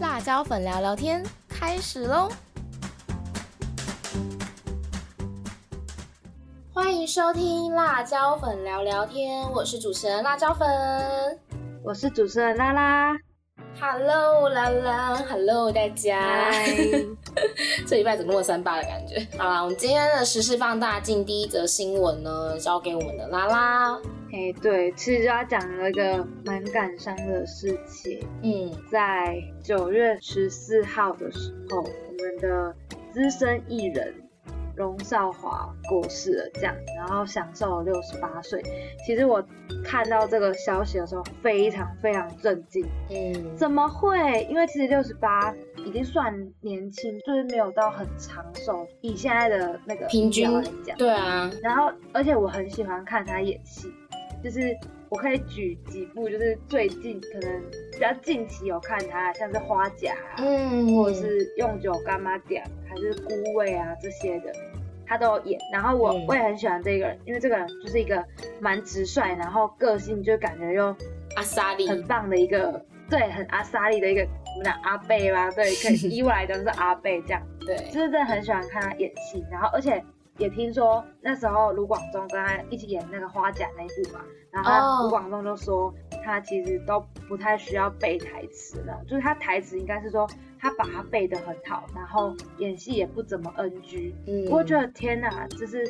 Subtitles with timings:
[0.00, 2.28] 辣椒粉聊聊天开始喽！
[6.72, 10.68] 欢迎收听辣椒粉聊聊天，我是主持人辣椒粉，
[11.82, 13.16] 我是主持人拉拉。
[13.80, 16.52] Hello，拉拉，Hello，大家。
[17.84, 19.26] 这礼拜怎么那么三八的感觉？
[19.36, 23.98] 好啦，我们今天的时事放大镜第一则新闻呢，交给我们的拉拉。
[24.38, 28.24] 哎，对，其实就要讲了一个蛮感伤的事情。
[28.40, 32.72] 嗯，在九月十四号的时候，我们的
[33.10, 34.14] 资深艺人
[34.76, 38.62] 荣少华过世了，这样，然后享受了六十八岁。
[39.04, 39.44] 其实我
[39.84, 42.86] 看到这个消息的时候，非常非常震惊。
[43.10, 44.46] 嗯，怎么会？
[44.48, 45.52] 因为其实六十八
[45.84, 48.86] 已经算年轻，就是没有到很长寿。
[49.00, 51.50] 以现在的那个平均来讲，对啊。
[51.60, 53.92] 然后，而且我很喜欢看他演戏。
[54.42, 54.76] 就是
[55.08, 64.52] 我可以举几部，就是最近可能比较近期有看他，像是花甲，嗯，或者是用酒干妈点，还是孤味啊这些的，
[65.06, 65.58] 他都有演。
[65.72, 68.24] 然后我我也很喜欢这个人，因为这个人就是一个
[68.60, 70.94] 蛮直率，然后个性就感觉又
[71.36, 80.02] 阿萨利很棒的一个，对，很阿萨利的一个我们讲阿贝吧，对，可以 依我来讲是阿贝这样，对，就是真的很喜欢看他演戏，然后而且。
[80.38, 85.92] 也听说那时候卢广仲跟他一起演那个花甲那一部嘛，然后卢广仲就说
[86.24, 90.28] 他其实都不太需要背台词了，就是他台词应该是说
[90.60, 94.14] 他把他背得很好，然后演戏也不怎么 NG。
[94.26, 95.86] 嗯，我觉得天哪，就是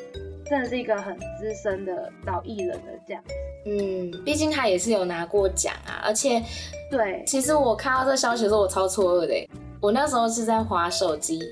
[0.46, 3.22] 真的是一个很资深的老艺人的这样。
[3.66, 6.42] 嗯，毕竟他也是有拿过奖啊，而且
[6.90, 11.42] 对，其实我看到这消息的时候我超错愕的，我那时候是在划手机。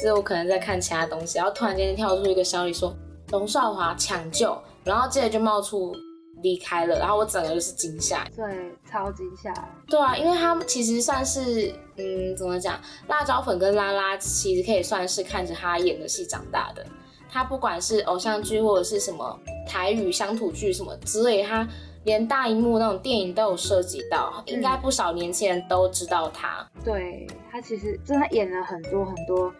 [0.00, 2.94] 是我可能在看其他东西，然后突然间跳出一个消息说
[3.30, 5.94] 龙少华抢救，然后接着就冒出
[6.42, 9.52] 离开了，然后我整个就是惊吓，对，超惊吓。
[9.86, 16.84] 对啊，因为他们其实算是，嗯，怎么讲，辣椒粉跟拉拉其实可以算是看着他演的戏长大的。
[17.32, 19.38] 他不管是偶像剧或者是什么
[19.68, 21.68] 台语乡土剧什么之类，他
[22.04, 26.66] 连大荧幕那种电影都有涉及到，应该不少年轻人都知道他。
[26.82, 29.52] 对他其实真的演了很多很多。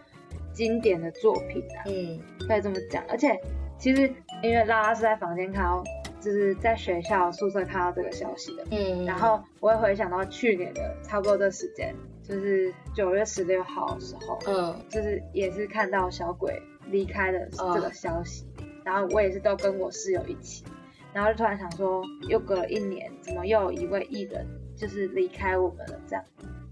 [0.53, 3.03] 经典的作品啊，嗯，可以这么讲。
[3.09, 3.39] 而且
[3.77, 4.01] 其实
[4.43, 5.83] 因为拉拉是在房间看到，
[6.19, 18.45] 就是在学校宿舍看到这个消息的，嗯，然后我也回想到去年的差不多这时间，就是九月十六号的时候，嗯，就是也是看到小鬼离开的这个消息，
[18.83, 20.63] 然后我也是都跟我室友一起，
[21.11, 24.45] 然后就突然想说，又隔了一年，怎么又有一位艺人
[24.75, 26.23] 就是离开我们了这样。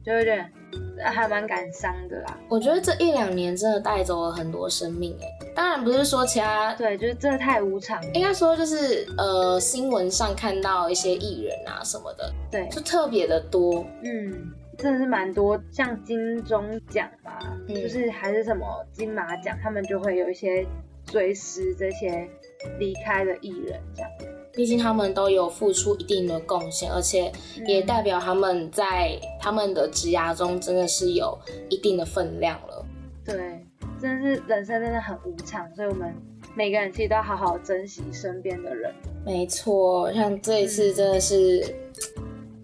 [0.09, 0.51] 就有点
[1.03, 2.35] 还蛮感伤的啦。
[2.49, 5.47] 我觉得这一两年真的带走了很多生命哎。
[5.55, 8.03] 当然不是说其他，对，就是真的太无常。
[8.15, 13.85] 应该说就是呃，新闻上看到一些艺人啊什么的，对，就特别的多。
[14.03, 20.65] 嗯，真的是蛮多，像金钟奖吧，就是还是什么金马奖，他们就会有一些
[21.05, 22.27] 追思这些
[22.79, 24.09] 离开的艺人这样。
[24.51, 27.31] 毕竟他们都有付出一定的贡献，而且
[27.67, 31.37] 也代表他们在他们的职涯中真的是有
[31.69, 32.85] 一定的分量了。
[33.23, 33.65] 对，
[34.01, 36.13] 真的是人生真的很无常，所以我们
[36.55, 38.93] 每个人其实都要好好珍惜身边的人。
[39.23, 41.63] 没错，像这一次真的是，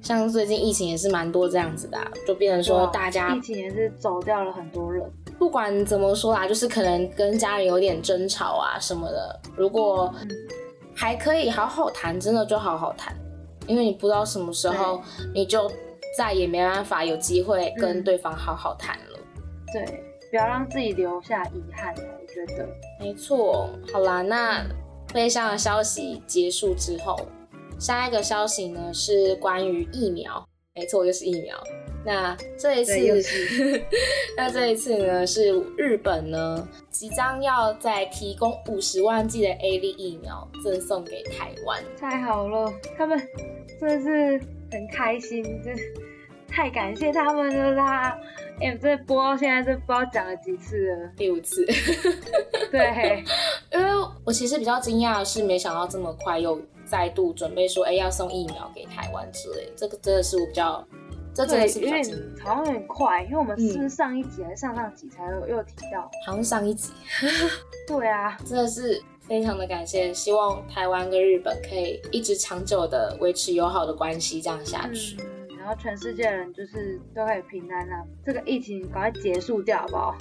[0.01, 1.97] 像最近疫情也是蛮多这样子的，
[2.27, 5.09] 就变成说大家疫情也是走掉了很多人。
[5.37, 10.13] 不管怎么说啦，就是可能跟家人有点争吵啊什么的，如果。
[10.95, 13.15] 还可以好好谈，真的就好好谈，
[13.67, 15.01] 因为你不知道什么时候
[15.33, 15.69] 你就
[16.17, 19.19] 再也没办法有机会跟对方好好谈了。
[19.73, 19.83] 对，
[20.31, 22.67] 不要让自己留下遗憾，我觉得。
[22.99, 24.65] 没错，好啦，那
[25.13, 27.17] 悲伤的消息结束之后，
[27.77, 31.57] 下一个消息呢是关于疫苗，没错，就是疫苗。
[32.05, 33.81] 那这一次，
[34.37, 43.19] 那这一次 呢，是日本呢即将要再提供五十万剂的 A 类疫苗赠送给台湾，太好了，他们
[43.81, 44.39] 真的是
[44.71, 45.93] 很开心，就是
[46.47, 48.15] 太感谢他们了啦！
[48.61, 51.65] 哎，这播到现在这不知道讲了几次了，第五次。
[52.71, 53.23] 对，
[53.73, 60.85] 因为我其实比较惊讶的是，没想到这么快又再度准备说，哎，要送疫苗给台湾之类，这个真的是我比较。
[61.35, 62.03] 这真的是有点
[62.41, 66.93] 好像有点快，因为我们是上一集还是上上集才有又提到，好像上一集。
[67.85, 75.17] 对啊，真的是非常的感谢，希望台湾跟日本可以一直长久的维持友好的关系，这样下去。
[75.59, 80.15] 然后全世界人就是都可以平安啊，这个疫情赶快结束掉好不好？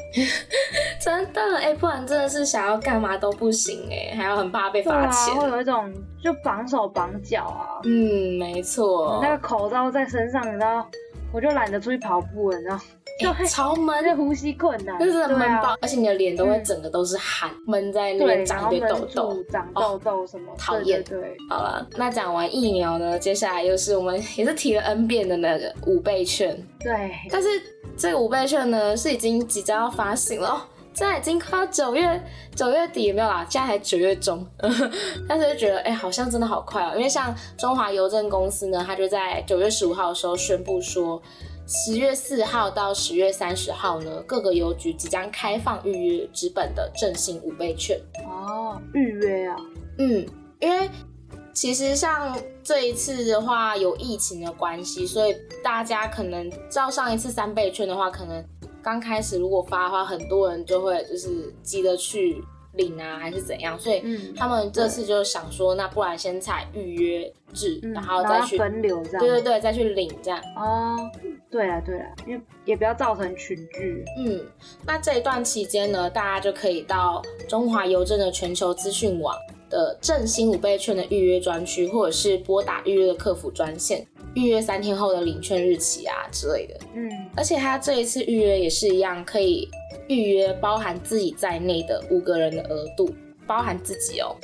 [0.99, 7.77] 真的哎，不然真的是想要干嘛都不行哎，还要很怕被罚钱，会有一种就绑手绑脚啊。
[7.85, 9.21] 嗯，没错。
[9.23, 10.89] 那个口罩在身上，你知道
[11.35, 21.03] 我就懒得出去跑步了，然后超闷，呼吸困难，就是闷爆，而且你的脸都会整个都是汗，闷在那边长一堆痘痘，长痘痘什么，讨厌。
[21.03, 26.57] 对，好了，那讲完疫苗呢，接下来又是我们也是提了 N 遍的那个五倍券。
[26.79, 27.49] 对，但是
[27.97, 30.65] 这个五倍券呢，是已经即将要发行了。
[30.95, 32.23] 现在已经快要九月
[32.55, 33.45] 九月底有没有啦？
[33.51, 34.47] 现在才九月中，
[35.29, 36.93] 但是就觉得哎，好像真的好快哦。
[36.95, 41.21] 因为像中华邮政公司呢，它就在九月十五号的时候宣布说，
[41.67, 48.01] 十月四号到十月三十号呢，各个邮局即将开放预约纸本的振兴五倍券。
[48.25, 49.57] 哦，预约啊？
[49.99, 50.25] 嗯，
[50.61, 50.89] 因为
[51.55, 58.45] 其实像这一次的话，有疫情的关系，所以大家可能照上一次三倍券的话，可能。
[58.83, 64.05] 刚开始如果发的话，很多人就会就是急着去领啊，还是怎样，所以
[64.37, 69.21] 他们这次就想说，那不然先采预约制，然后再去分流这样。
[69.21, 70.39] 对对对，再去领这样。
[70.55, 70.99] 哦，
[71.51, 74.05] 对了对了，因为也不要造成群聚。
[74.19, 74.39] 嗯，
[74.85, 79.35] 那这一段期间呢，大家就可以到中华邮政的全球资讯网
[79.75, 84.07] 的振兴五倍券的预约专区，或者是拨打预约的客服专线。
[84.35, 89.69] 预约三天后的领券日期啊之类的，嗯，而且他这一次预约也是一样，可以
[90.09, 93.09] 预约包含自己在内的五个人的额度，
[93.47, 94.35] 包含自己哦，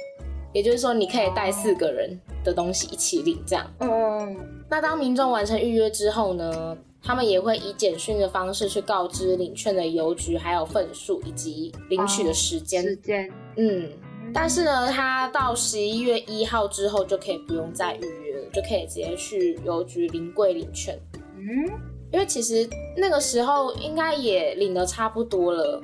[0.53, 3.69] 也就是说你可以带四个人的东西一起领这样。
[3.81, 4.37] 嗯，
[4.69, 12.85] 那当民众完成预约之后呢，他们也会以简讯的方式去告知领券的邮局，还有份数以及领取的时间。
[12.85, 13.91] 时间，嗯，
[14.32, 18.41] 但是呢，他到十一月一号之后就可以不用再预约了。
[18.53, 20.99] 就可以直接去邮局临柜领券，
[21.37, 21.71] 嗯，
[22.11, 25.81] 因为其实那个时候应该也领的差不多了，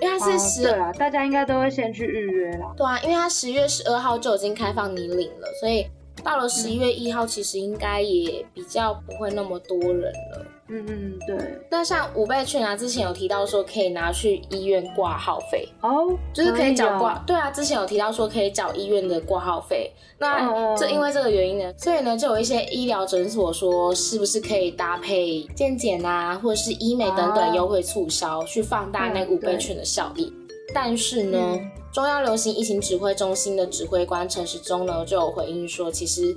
[0.00, 5.84] 因为它是十，对啊，大家应该都会先去预约啦，对啊，因为它十月十二号就已经开放你领了，所以
[6.22, 10.46] 到了十一月一号，其实应该也比较不会那么多人了。
[10.68, 11.58] 嗯嗯对。
[11.70, 17.18] 那像五倍券啊，之前有提到说可以拿去医院挂号费哦，就是可以缴挂。
[17.26, 19.92] 对啊，之前有提到说可以缴医院的挂号费。
[20.18, 30.32] 那这因为这个原因呢，所以呢就有一些医疗诊所说，是不是可以搭配健检啊，或者是医美等等优惠促销，去放大那五倍券的效益。
[30.74, 31.60] 但是呢，
[31.92, 36.36] 中央流行疫情指挥中心的指挥官陈时中呢就有回应说，其实。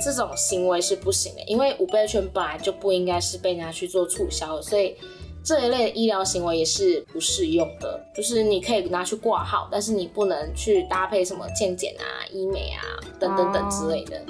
[0.00, 4.96] 这种行为是不行的，因为五倍券本来就不应该是被拿去做促销，所以
[5.44, 8.00] 这一类医疗行为也是不适用的。
[8.14, 12.82] 就是你可以拿去挂号，但是你不能去搭配什么健检啊、医美啊
[13.18, 14.20] 等等等之类的。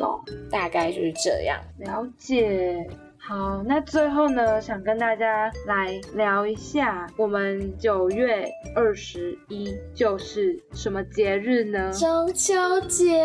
[0.50, 1.58] 大概就是这样。
[1.78, 2.86] 了解。
[3.28, 11.92] 好，那最后呢，想跟大家来聊一下，我们九月二十一就是什么节日呢？
[11.92, 13.22] 中秋节。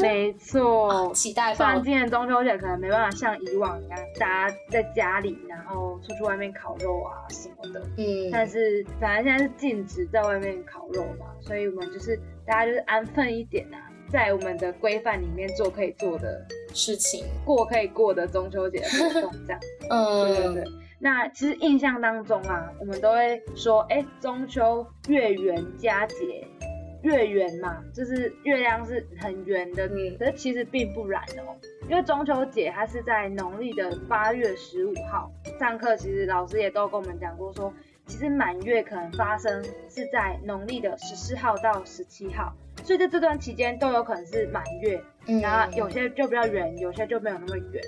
[0.00, 1.54] 没错，期待。
[1.54, 13.86] 虽然今年中秋节可能没办法像以往一样，大家在家里，然后出去外面烤肉啊什么的，嗯，但是反正现在是禁止在外面烤肉嘛，所以我们就是大家就是安分一点啊。
[14.10, 19.60] 在我们的规范里面做可以做的事情，过可以过的中秋节活动 这样。
[19.88, 20.64] 嗯，对对对。
[20.98, 26.46] 那其实印象当中啊，我们都会说，哎，中秋月圆佳节，
[27.02, 29.86] 月圆嘛，就是月亮是很圆的。
[29.86, 30.16] 嗯。
[30.18, 31.56] 可是其实并不然哦，
[31.88, 35.30] 因为中秋节它是在农历的八月十五号。
[35.58, 37.72] 上课其实老师也都跟我们讲过，说
[38.06, 42.52] 其实满月可能发生是在农历的十四号到十七号。
[42.82, 45.00] 所以在这段期间都有可能是满月，
[45.42, 47.82] 然后有些就比较圆，有些就没有那么圆。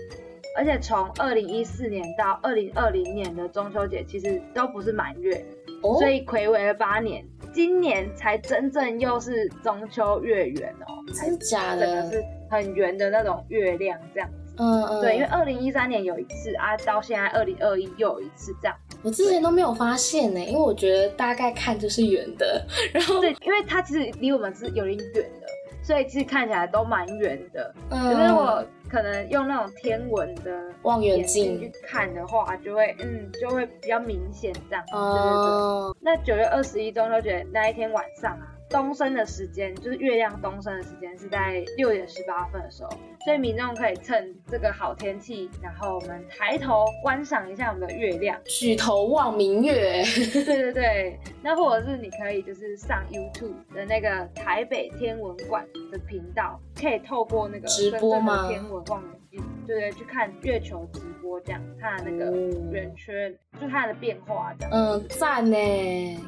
[0.54, 5.42] 而且从二零一四年到二零二零年的中秋节，其实都不是满月，
[5.81, 11.87] 所以暌违了八年，今年才真正又是中秋月圆哦，真假的？
[11.87, 14.28] 真的是很圆的那种月亮这样。
[14.59, 15.00] 嗯嗯。
[15.00, 18.76] 对，因为二零一三年有一次啊，到现在二零二一又有一次这样。
[19.02, 25.47] 我之前都没有发现呢，因为我觉得大概看就是圆的，然后对，因为它其实离我们是有点远的，
[25.82, 27.75] 所以其实看起来都蛮圆的。
[27.90, 30.50] 可是我可能用那种天文的
[30.82, 34.85] 望远镜去看的话，就会嗯，就会比较明显这样。
[34.92, 35.94] 哦。
[36.00, 38.47] 那九月二十一中秋节那一天晚上啊。
[38.73, 42.91] 东升的时间就是月亮东升的时间是在六点十八分的时候，
[43.25, 50.02] 所以民众可以趁这个好天气，然后我们抬头观赏一下我们的月亮，举头望明月。
[50.33, 58.49] 对对对，那或者是你可以就是上 YouTube 的那个台北天文馆的频道，可以透过那个直播吗？
[58.49, 59.21] 天文望远镜，
[59.67, 62.31] 对对，去看月球直播，这样看那个
[62.71, 64.73] 圆圈，就它的变化这样。
[64.73, 65.57] 嗯，赞呢，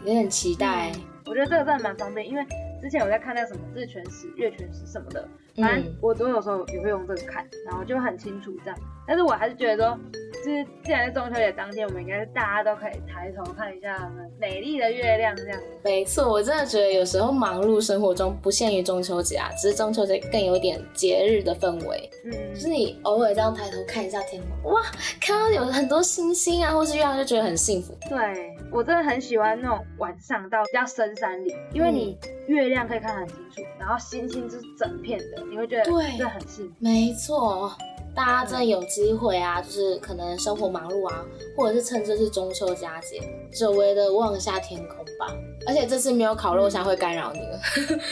[0.04, 0.90] 有点期待。
[1.26, 2.44] 我觉得这个真的蛮方便，因为
[2.80, 8.78] 之前我在看那个什么日全食、月全食什么的，反正我都有时候也会用这个看，然后就很清楚这样。
[9.06, 9.98] 但是我还是觉得说，
[10.44, 15.58] 就是既然是中秋节当天，我们应该是大家都可以抬头看一下我们美丽的月亮，这样。
[15.82, 22.10] 没错，我真的觉得有时候忙碌生活中不限于中秋节啊，只是中秋节更有点节日的氛围。
[22.26, 24.82] 嗯，就是你偶尔这样抬头看一下天空，哇，
[25.18, 27.96] 看到有很多星星啊，或是月亮，就觉得很幸福。
[28.10, 36.74] 对我真的很喜欢那种晚上到比较深山里，因为你月亮可以看得很清楚，然后星星就是整片的，你会觉得对，这很幸福。
[36.80, 37.72] 没错。
[38.14, 41.24] 大家真的有机会啊，就是可能生活忙碌啊，
[41.56, 43.20] 或者是趁这次中秋佳节，
[43.52, 45.34] 久违的望一下天空吧。
[45.66, 47.60] 而且这次没有烤肉香会干扰你了，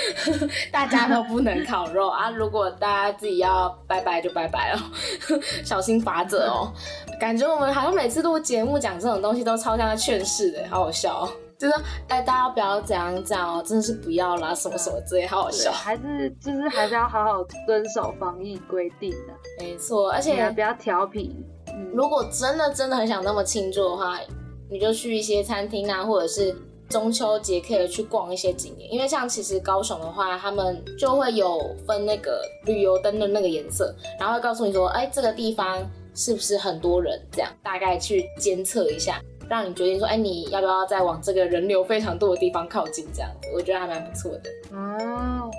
[0.72, 2.30] 大家都不能烤肉啊。
[2.30, 4.78] 如果大家自己要拜拜就拜拜哦，
[5.64, 6.72] 小心法则哦。
[7.20, 11.32] 感觉我们好像每次录节目讲这种东西都超像在劝世的，好好笑哦。
[11.62, 11.74] 就是
[12.08, 15.70] 哎，大家不要这样讲哦，真的是不要啦，什么什么之类，好好笑。
[15.70, 19.32] 还是就是还是要好好遵守防疫规定的。
[19.60, 21.36] 没错，而且不要调皮。
[21.94, 24.18] 如果真的真的很想那么庆祝的话，
[24.68, 26.52] 你就去一些餐厅啊，或者是
[26.88, 28.92] 中秋节可以去逛一些景点。
[28.92, 35.78] 因为像其实高雄的话，他们就会有分那个旅游灯的那个颜色，然后会告诉你说，哎，这个地方
[36.12, 37.24] 是不是很多人？
[37.30, 39.20] 这样大概去监测一下。
[39.52, 43.06] 让你决定说，哎，你要不要再往这个人流非常多的地方靠近？
[43.12, 44.50] 这样子，我觉得还蛮不错的。
[44.74, 45.50] 哦，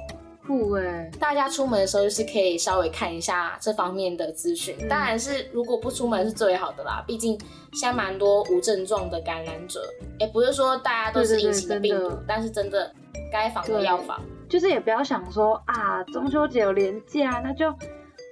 [0.47, 1.11] 酷哎！
[1.19, 4.75] 大家出门的时候就是可以稍微看一下这方面的资讯。
[4.89, 7.39] 当然是如果不出门是最好的啦，毕竟
[7.73, 9.79] 现在蛮多无症状的感染者。
[10.19, 12.91] 也不是说大家都是隐形的病毒，但是真的
[13.31, 14.19] 该防的要防。
[14.49, 17.71] 就是也不要想说啊，中秋节有连假，那就。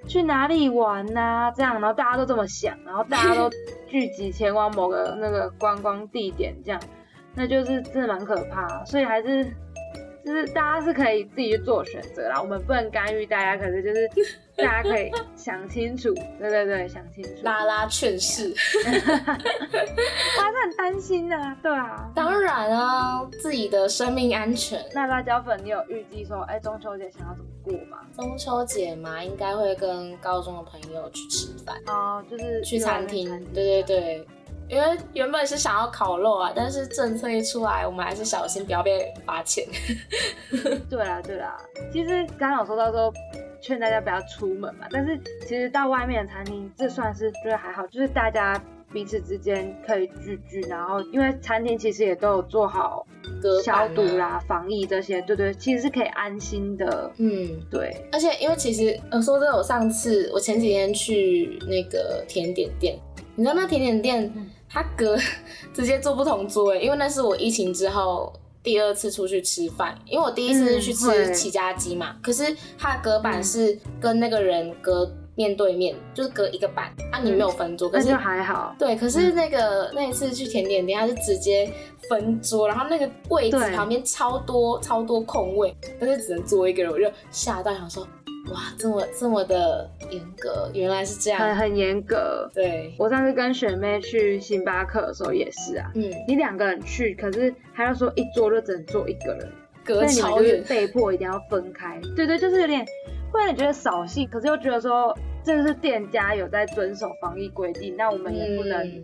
[0.08, 1.52] 去哪里玩呐？
[1.56, 3.50] 这样，然后大家都这么想，然后大家都
[3.88, 6.82] 聚集前往某个那个观光地点，这样，
[7.36, 8.84] 那就是真的蛮可怕。
[8.86, 9.52] 所以还是。
[10.24, 14.10] 就是大家是可以自己去做选择啦，我们不能干预大家，可是就是
[14.56, 17.30] 大家可以 想清楚，对对对，想清楚。
[17.44, 18.54] 拉拉劝世，
[18.86, 22.10] 我还是很担心的，对啊。
[22.16, 24.80] 当然啊，自己的生命安全。
[24.94, 28.00] 那辣椒粉，你有预计说，哎，中秋节想要怎么过吗？
[28.16, 34.28] 中秋节嘛，应该会跟高中的朋友去吃饭哦，就是去餐厅，对对对。
[34.72, 39.68] 因为原本是想要烤肉啊，但是政策一出来，我们还是小心不要被罚钱。
[40.90, 41.58] 对啦对啦，
[41.92, 43.14] 其实刚刚有说到说
[43.60, 48.60] 劝大家不要出门嘛，但是其实到外面的餐厅，这算是觉得还好，就是大家
[48.94, 53.06] 彼此之间可以聚聚，然后因为餐厅其实也都有做好
[53.66, 57.12] 消毒啦、防疫这些，对对，其实是可以安心的。
[57.18, 58.08] 嗯，对。
[58.10, 62.98] 而且因为其实呃说真的，我上次我前几天去那个甜点店，
[63.36, 64.34] 你知道那甜点店。
[64.72, 65.18] 他隔
[65.74, 68.32] 直接坐不同桌哎，因为那是我疫情之后
[68.64, 78.76] 第二次出去吃饭，因为我第一次是去吃起家鸡嘛，可是他的隔板是跟那个人隔面对面，就是隔一个板啊，你没有分桌，可是还好。
[78.78, 81.74] 对，可是那个那一次去甜点店，他是直接
[82.08, 88.08] 分桌，然后那个位置旁边超多超多空位，但是只能坐一个人，我就吓到想说。
[88.54, 92.50] 哇，这么这么的严格，原来是这样，很很严格。
[92.54, 99.50] 对，我上次跟学妹去星巴克的时候也是啊，嗯，你两个人去，可是还要说一桌就只能坐一个人，
[99.84, 102.00] 隔超远，被迫一定要分开。
[102.16, 102.86] 对对，就是有点
[103.32, 109.04] 会让你觉得扫兴，可是又觉得说这是店家有在遵守防疫规定，那我们也不能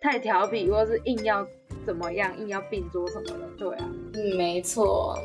[0.00, 1.46] 太调皮，或者是硬要
[1.84, 3.40] 怎么样，硬要并桌什么的。
[3.58, 5.18] 对啊，嗯，没错。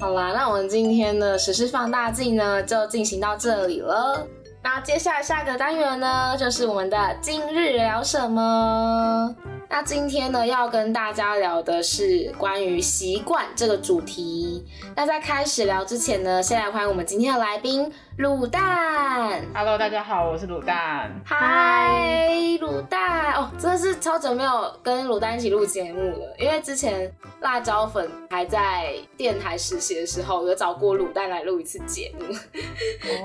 [0.00, 4.26] 好啦，那我们今天的实时放大镜呢，就进行到这里了。
[4.62, 9.36] 那接下来下个单元呢，就是我们的今日聊什么。
[9.68, 14.66] 那今天呢，要跟大家聊的是关于习惯这个主题。
[14.96, 17.92] 那在开始聊之前呢，先来欢迎我们今天的来宾。
[18.20, 21.10] 卤蛋，Hello，大家好，我是卤蛋。
[21.24, 22.28] 嗨，
[22.60, 27.10] 卤蛋哦，真的是超久没有跟卤蛋一起录节目了，因为之前
[27.40, 32.30] 辣椒粉还在电台实习的时候，有找过卤蛋来录一次节目，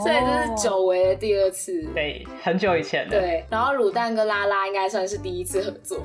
[0.01, 1.83] 所以这是久违的第二次。
[1.93, 3.19] 对，很久以前的。
[3.19, 6.01] 对，然后卤蛋跟拉拉应该算是第一次合作。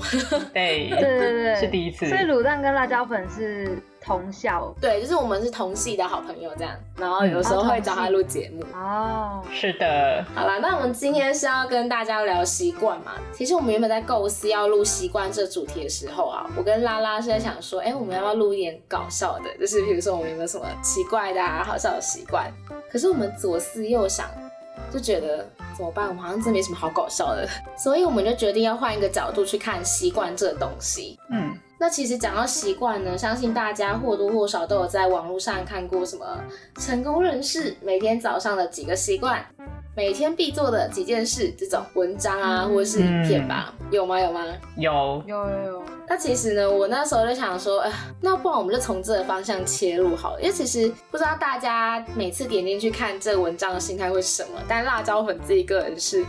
[0.52, 2.08] 对，对对对，是第一次。
[2.08, 3.80] 所以卤蛋跟辣椒粉是。
[4.02, 9.42] 同校对，就是我们是同系的好朋友这样，然后有时候会找他录节目哦。
[9.52, 13.12] 是的，好了，那我们今天是要跟大家聊习惯嘛？
[13.32, 19.56] 其实我们原本在构思要录习惯这主题的时候啊，我跟拉拉是在想说，哎，我们要不要录一点搞笑的？
[19.58, 22.50] 就是比如说我们有没有什么奇怪的、啊好笑的习惯？
[22.90, 24.26] 可是我们左思右想，
[24.90, 26.08] 就觉得怎么办？
[26.08, 31.18] 我们好像真没什么好搞笑的，所以我们就决定要换一个角度去看习惯这东西。
[31.30, 31.54] 嗯。
[31.80, 36.26] 那其实讲到习惯呢，相信大家或多或少都有在网络上看过什么
[36.78, 39.42] 成功人士每天早上的几个习惯。
[39.96, 44.20] 每天必做的几件事这种文章啊，或者是影片吧，有吗？
[44.20, 44.44] 有吗？
[44.76, 45.82] 有有有有。
[46.06, 56.24] 那其实呢，我那时候就想说，哎，那不然我们就从这个方向切入好了，因为其实不知道大家每次点进去看这个文章的心态会是什么，但辣椒粉自己个人是，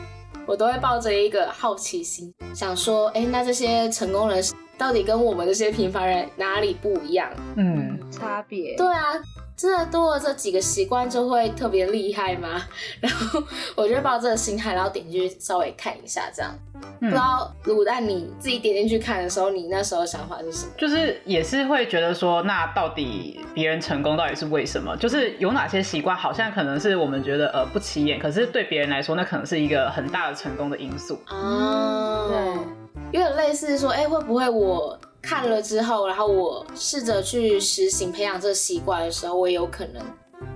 [0.51, 7.31] 我都会抱着一个好奇心，想说，哎，那这些成功人士到底跟我们这些平凡人哪里不一样？
[7.55, 8.75] 嗯，差别。
[8.75, 9.13] 对啊。
[9.55, 12.61] 真的多了这几个习惯就会特别厉害吗？
[12.99, 13.43] 然后
[13.75, 16.51] 我就抱这个心态，然后点进去稍微看一下，这样。
[16.99, 20.71] 不知道卤蛋你自己点进去看的时候，你那时候想法是什么？
[20.77, 24.95] 就是也是会觉得说，那到底别人成功到底是为什么？
[24.97, 32.27] 就是有哪些习惯好像可能是我们觉得呃不起眼，可是对别人来说那可能是一个很大的成功的因素啊。
[32.27, 34.97] 对，有点类似说，哎，会不会我？
[35.21, 40.03] 看了之后，然后我试着去实行培养这个习惯的时候，我也有可能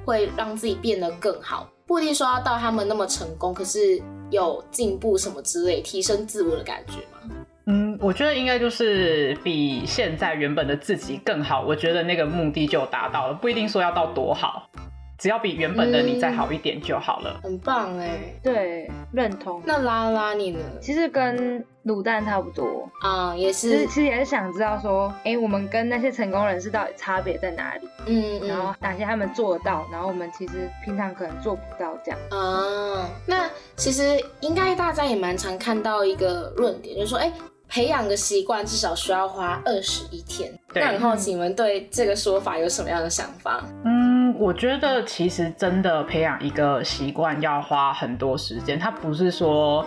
[0.03, 1.69] 会让自己变得更好。
[1.86, 7.36] 不一定说要到他们那么成功，可是有进步什么之类，提升自我的感觉吗？
[7.67, 11.63] 嗯，我觉得应该就是比现在原本的自己更好。
[11.63, 14.69] 我觉得那个目的就达到了，不一定说要到多好。
[15.17, 19.62] 只要比原本的你再好一点就好了，很棒哎，对，认同。
[19.65, 20.60] 那拉拉你呢？
[20.81, 27.88] 其实跟卤蛋差不多啊，也是，其实也是想知道说，哎，我们跟那些成功人士到底差别在哪里？
[28.07, 32.19] 嗯，然后哪些他们做得到，然后我们其实平常可能做不到这样。
[32.31, 37.31] 啊，那其实应该大家也蛮常看到一个论点，就是说，哎，
[37.69, 40.51] 培养个习惯至少需要花二十一天。
[40.74, 43.63] 那很好奇你们对这个说法有什么样的想法？
[43.86, 44.04] 嗯。
[44.37, 49.85] 我觉得其实真的培养一个习惯要花很多时间，它不是说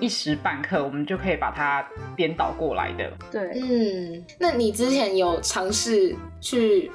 [0.00, 3.10] 一时半刻我们就可以把它颠倒过来的。
[3.30, 6.90] 对，嗯，那你之前有尝试去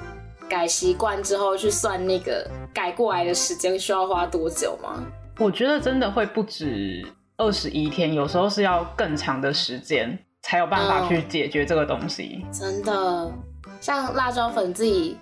[0.48, 5.04] 改习惯之后去算那个改过来的时间需要花多久吗？
[5.38, 7.06] 我觉得真的会不止
[7.36, 12.44] 二十一天，有时候是要更长的时间才有办法去解决这个东西。
[12.52, 13.32] 真的。
[13.80, 15.16] 像辣椒粉自己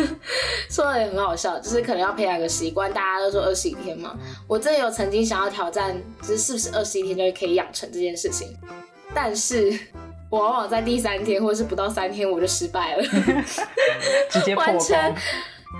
[0.70, 4.16] 说的也很好笑，就是可能要培养个习惯，大家都说二十一天嘛。
[4.46, 8.56] 我真有曾经想要挑战，就是是不是二十一天就可以养成这件事情，
[9.14, 9.78] 但是
[10.30, 13.02] 我往往在第三天或者是不到三天我就失败了，
[14.30, 14.86] 直接破功。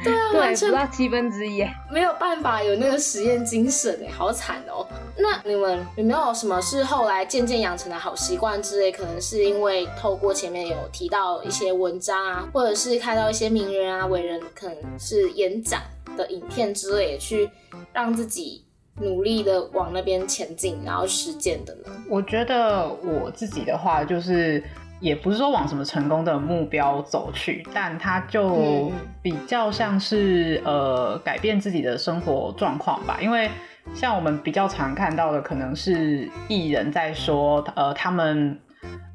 [0.04, 4.86] 对啊，完全不到七分之一，没有办法有那个实验精神哎，好惨哦。
[5.16, 8.92] 那你们有没有什么是后来渐渐养成的好习惯之类？
[8.92, 15.80] 可能是因为透过前面有提到一些文章啊，或者是看到一些名人啊、伟人，可能是演讲
[16.16, 17.48] 的影片之类，去
[17.92, 18.64] 让自己
[19.00, 21.90] 努力的往那边前进，然后实践的呢？
[22.10, 24.62] 我觉得我自己的话就是。
[25.00, 28.90] 也不是说往什么成功的目标走去，但它就
[29.22, 33.18] 比较像是呃改变自己的生活状况吧。
[33.20, 33.50] 因为
[33.94, 38.58] 像我们比较常看到的，可能是艺人在说，呃，他们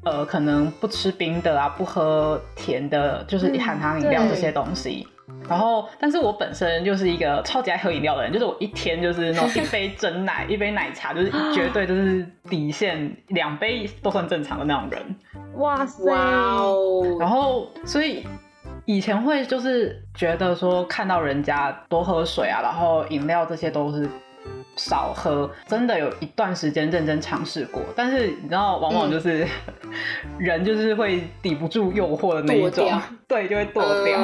[0.04, 5.06] 呃可能不吃冰的啊，不喝甜的，就是含糖饮料这些东西。
[5.48, 15.16] 然后，但是我本身就是一个超级爱喝饮料的人，就是我一天就是那种一杯真奶，一杯奶茶，就是绝对就是底线，两杯都算正常的那种人。
[15.56, 16.04] 哇塞！
[17.18, 18.24] 然后，所以
[18.84, 24.08] 以前会就是觉得说，看到人家多喝水啊，然后饮料这些都是。
[24.76, 29.46] 少喝，真的有一段时间认真尝试过，但是你知道，往往就是
[30.38, 32.90] 人就是会抵不住诱惑的那一种，
[33.28, 34.18] 对，就会堕掉。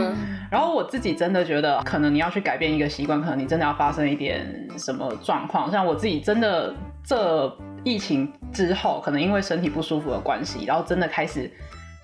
[0.51, 5.71] 然后我自己真的觉得，可能你要去改变一个习惯，可能你真的要发生一点什么状况。
[5.71, 11.51] 像我自己真的这疫情之后，可能因为身体不舒服的关系，然后真的开始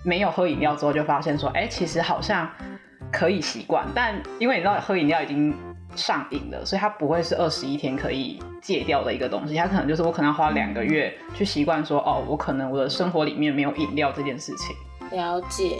[0.03, 2.47] 没有喝饮料之后，就发现说，哎，其实好像
[3.11, 5.51] 可以习惯，但因为你知道喝饮料已经。
[5.95, 14.75] 上瘾了，所以它不会是二十一天可以戒掉的一个东西，它可能就是我可能要花两个月去习惯说，哦，我可能我的生活里面没有饮料这件事情。
[15.17, 15.77] 了解，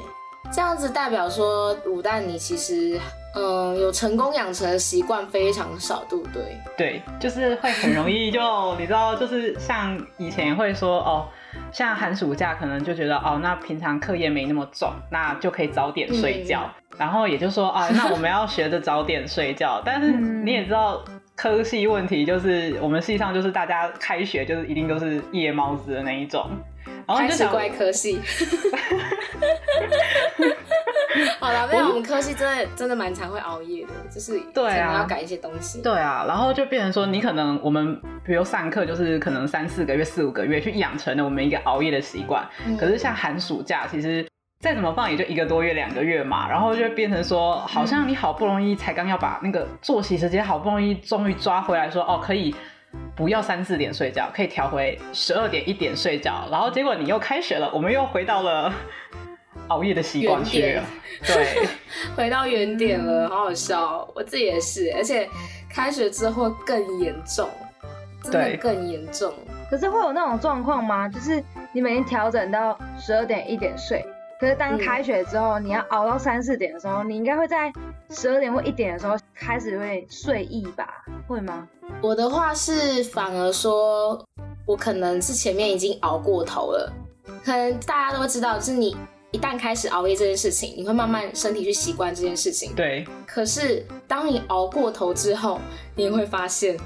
[0.51, 2.99] 这样子代表说五蛋你其实，
[3.36, 6.58] 嗯，有成功养成的习惯非常少，对不对？
[6.78, 11.28] 对，就是会很容易就你知道，就是像以前会说哦，
[11.72, 16.70] 像寒暑假可能就觉得哦，那平常课业没那么重，那就可以早点睡觉。
[16.98, 19.82] 然后也就说啊，那我们要学着早点睡觉。
[19.84, 21.04] 但是你也知道，
[21.36, 26.50] 科系问题就是我们系上就是大家开学就是一定都是夜猫子的那一种。
[27.08, 28.19] 然后就想怪科系。
[31.39, 35.82] 好了，没有我们科系真的真的蛮常会熬夜的，就是对啊，要改一些东西。
[35.82, 42.45] 对啊，然后就变成说，你可能我们比如上课就是可能三四个月、四五个月去养成了我们一个熬夜的习惯。
[42.78, 44.26] 可是像寒暑假，其实。
[44.62, 52.56] 再怎么放也就一个多月、两个月嘛，然后就变成说，好像你好不容易才刚要把那个作息时间好不容易终于抓回来，说哦可以
[53.15, 56.47] 不要三四点睡觉，可以调回十二点一点睡觉。
[56.51, 58.73] 然后结果你又开学了，我们又回到了
[59.69, 60.84] 熬夜的习惯去了。
[61.25, 61.67] 对，
[62.15, 64.08] 回到原点了，好好笑。
[64.13, 65.29] 我自己也是，而且
[65.69, 67.49] 开学之后更严重，
[68.23, 69.34] 真的更严重。
[69.69, 71.08] 可是会有那种状况吗？
[71.08, 74.05] 就是你每天调整到十二点一点睡，
[74.39, 77.71] 可是当开学之后，你要熬到三四点的时候，你应该会在
[78.10, 80.88] 十二点或一点的时候开始会睡意吧？
[81.28, 81.67] 会吗？
[82.02, 84.26] 我的话是反而说，
[84.65, 86.91] 我可能是前面已经熬过头了。
[87.43, 88.95] 可能大家都知道，就是你
[89.32, 92.74] 一旦开始熬夜这件事情，你会慢慢身体去习惯这件事情。
[92.74, 93.06] 对。
[93.28, 95.60] 可是当你熬过头之后，
[95.95, 96.78] 你会发现。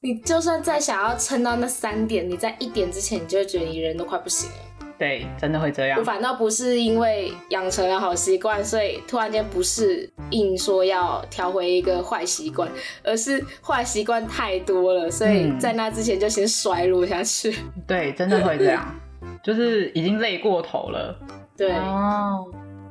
[0.00, 4.56] 你就算再想要撑到那三点，你在一点之前，你就会觉得你人都快不行了。
[4.98, 5.98] 对，真的会这样。
[5.98, 12.68] 我反倒不是因为养成了好习惯，所以突然间不是硬说要调回一个坏习惯，
[13.04, 17.56] 而是坏习惯太多了，所以在那之前就先衰落下去。
[17.86, 18.92] 对，真的会这样，
[19.42, 21.16] 就是已经累过头了。
[21.56, 22.46] 对哦。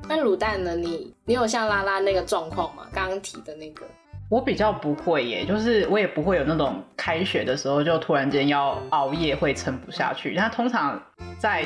[0.10, 0.74] 那卤蛋呢？
[0.74, 2.88] 你你有像拉拉那个状况吗？
[2.94, 3.86] 刚刚提的那个。
[4.30, 10.34] 我比较不会耶，就是我也不会有那种开学的时候就突然间要熬夜会撑不下去。
[10.36, 11.02] 那通常
[11.38, 11.64] 在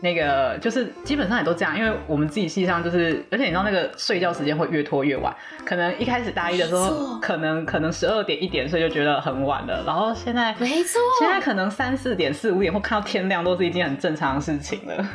[0.00, 5.32] 那个就是基本上也都这样，因为我们自己系上就是，而且你知道那个睡觉时间会越拖越晚。
[5.64, 15.08] 可能一开始大一的时候，可能可能十二点一点睡就觉得很晚了，然后现在没错，现在可能三四点四五点或看到天亮都是一件很正常的事情了。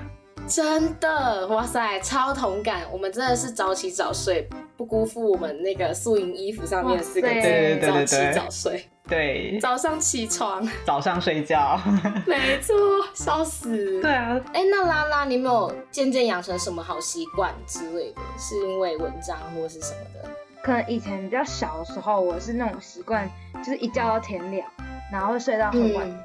[0.48, 2.84] 真的，哇塞，超同感！
[2.90, 8.90] 我们真的是早起早睡，不辜负我们那个素营衣服上面的四个字：早起早睡。
[9.08, 11.80] 对，早上起床，早上睡觉，
[12.26, 12.76] 没错，
[13.14, 14.02] 笑死。
[14.02, 18.22] 对啊，哎，那拉拉，你有没有渐渐养成什么好习惯之类的？
[18.38, 20.30] 是因为文章或是什么的？
[20.62, 24.68] 可能以前比较小的时候，我是那种习惯，就是一觉到天亮，
[25.12, 26.24] 然后会睡到很晚，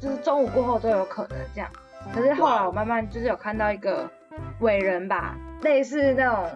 [0.00, 1.70] 就是中午过后都有可能这样。
[2.14, 4.10] 可是后来我慢慢就是有看到一个
[4.60, 6.48] 伟人吧，类似那种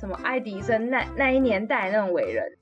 [0.00, 2.52] 什么爱迪生那那一年代那种伟人，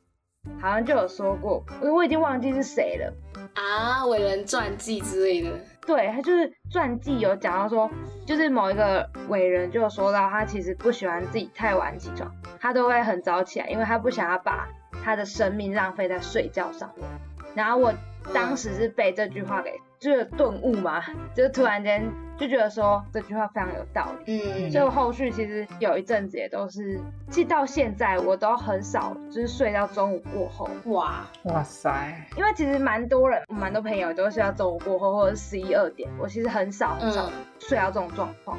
[0.61, 3.13] 好像就有说过，我我已经忘记是谁了
[3.55, 5.51] 啊，伟人传记之类的。
[5.87, 7.89] 对他就是传记有讲到说，
[8.27, 14.69] 就是某一个伟人就有说到他其实不喜欢自己太晚起床，他都会很早起来，因为他不想要把
[15.05, 17.07] 他的生命浪费在睡觉上面。
[17.55, 17.95] 然后我
[18.35, 19.73] 当时是被这句话给。
[19.99, 21.03] 就是顿悟嘛，
[21.35, 31.25] 就突然间就觉得说这句话非常有道理，嗯，所以我后续其实有一阵子也都是，其实到现在我都很少就是睡到中午过后，哇。
[31.45, 38.59] 哇塞，因为其实蛮多人，蛮多朋友都是要中午过后或者十一二点，我其实很少很少睡到这种状况，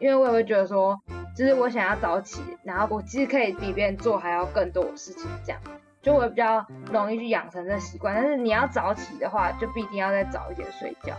[0.00, 0.98] 因为我也会觉得说，
[1.36, 5.60] 就是我想要早起，然后我其实可以比别人做还要更多的事情这样。
[6.00, 11.14] 就会比较容易去养成这习惯，但是你要早起的话，就必定要再早一点睡觉。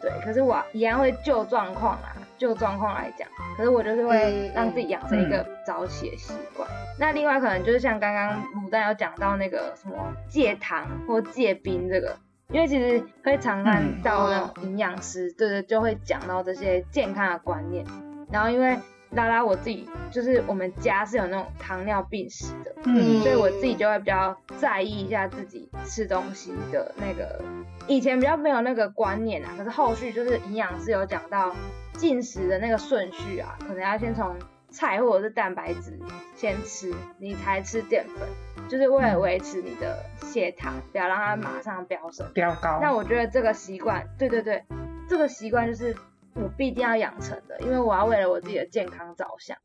[0.00, 6.68] 对，可是我一样会就状况啊，就状况来讲，可是我就是会让自己养成一个早起的习惯。
[6.98, 9.96] 那另外可能就是像刚刚卤蛋有讲到那个什么
[10.28, 12.16] 戒糖或戒冰这个，
[12.48, 17.84] 因为其实会常看到那种营养师，对对，就会讲到这些健康的观念。
[18.30, 18.78] 然后因为。
[19.12, 27.42] 拉拉，我自己就是我们家是有那种糖尿病史的，嗯，所以我自己就会比较在意一下自己吃东西的那个，
[27.88, 31.52] 以前比较没有那个观念啊，可是后续就是营养师有讲到
[31.94, 34.36] 进食的那个顺序啊，可能要先从
[34.70, 35.98] 菜或者是蛋白质
[36.36, 42.78] 先吃，你才吃淀粉，就是为了维持你的血糖，不要让它马上飙升飙高。
[42.80, 44.62] 那我觉得这个习惯，对对对，
[45.08, 45.96] 这个习惯就是。
[46.34, 49.56] 我必定要养成的，因为我要为了我自己的健康着想，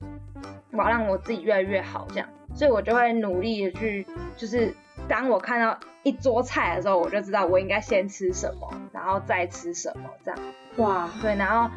[0.71, 4.73] 我要让我自己越来越好，这样，所以我就会努力的去，就是
[5.07, 10.39] 当我看到一桌菜的时候，我就知道我应该先吃什么，然后再吃什么，这样。
[10.77, 11.71] 哇，对，然后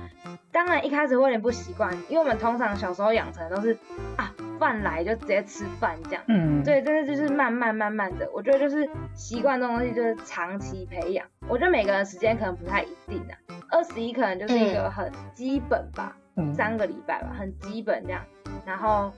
[0.50, 3.76] 当然一开始会有点不习惯，因为我们通常小时候养成的都是
[4.16, 13.38] 啊饭来就直接吃饭这样，嗯，对，但是就是慢慢慢慢的，我觉得就是习惯这种东西就是长期培养，我觉得每个人时间可能不太一定啊。
[13.70, 16.16] 二十一可能就是一个很基本吧，
[16.54, 18.22] 三个礼拜吧，很基本这样，
[18.64, 19.12] 然后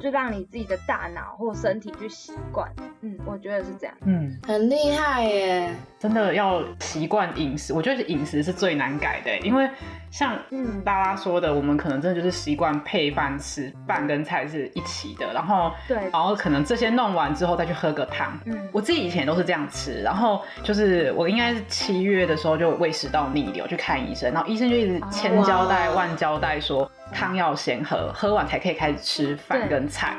[0.00, 2.70] 就让你自己的大脑或身体去习惯，
[3.00, 9.68] 嗯，我觉得是这样，嗯，很厉害耶，真的要习惯饮食，我觉得饮食是最难改的，因为。
[10.10, 18.38] 像嗯拉拉说的，我们可能真的就是习惯配饭吃，饭跟菜是一起的，然后对，然后可能这些弄完之后再去喝个汤。
[18.46, 30.16] 嗯，我自己以前都是这样吃，然后就是我应该是七月的时候就胃食道逆流去看医生，然后医生就一直千交代万交代说汤要先喝，喝完才可以开始吃饭跟菜。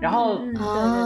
[0.00, 0.40] 然后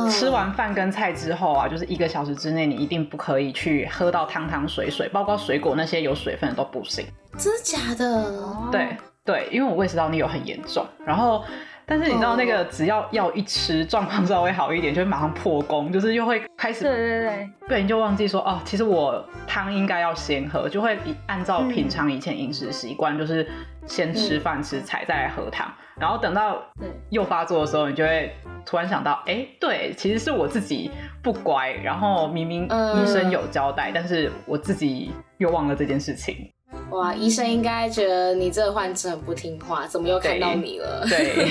[0.08, 7.06] 吃完饭跟菜之后啊，就是一个小时之内，你一定不可以去喝到汤汤水水，包括水果那些有水分的都不行。
[7.38, 8.70] 真的假的？
[8.70, 11.44] 对对，因为我胃食道逆流很严重，然后。
[11.86, 23.46] 但是你知道那个只要药一吃，状况稍微好一点，就会马上破功，就是又会开始对对对，对你就忘记说哦，其实我汤应该要先喝，就会按照平常以前饮食习惯，就是
[23.86, 26.62] 先吃饭吃菜再来喝汤，然后等到
[27.10, 30.90] 又发作的时候，你就会突然想到，哎，对，其实是我自己
[31.22, 36.50] 不乖，然后明明医生有交代，但是我自己又忘了这件事情。
[36.94, 41.04] 哇，医生应该觉得你这个患者很不听话，怎么又看到你了？
[41.08, 41.50] 对，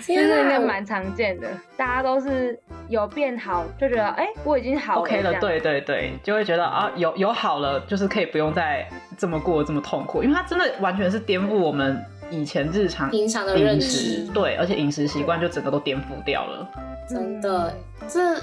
[0.00, 1.46] 其实应该蛮常见的，
[1.76, 16.66] 大家都是有变好就觉得，哎，我已经好 OK 了，对对对，就会觉得啊，有有好了，就是可以不用再这么过这么痛苦，因为它真的完全是颠覆我们以前日常平常的饮食，对，而且饮食习惯就整个都颠覆掉了，
[17.06, 17.76] 真的，
[18.08, 18.40] 这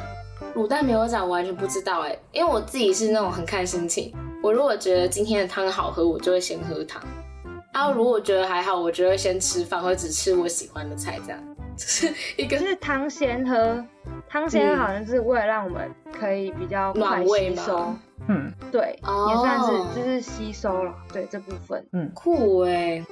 [0.55, 4.13] 卤蛋没有讲，完全不知道哎，因为我自己是那种很看心情。
[4.43, 7.01] 我如果觉得今天的汤好喝，我就会先喝汤；
[7.73, 11.39] 然后如果觉得还好，我就会先吃饭，或者只吃我喜欢的菜，这样。
[11.77, 13.83] 就是一个是汤先喝，
[14.27, 17.97] 汤先喝好像是为了让我们可以比较暖胃嘛。
[18.27, 21.83] 嗯，对，也算是就是吸收了，对这部分。
[21.93, 23.03] 嗯，酷哎。